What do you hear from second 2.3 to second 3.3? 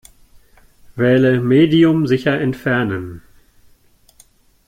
entfernen".